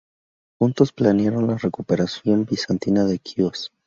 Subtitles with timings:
[0.59, 3.71] Juntos planearon la recuperación bizantina de Quíos.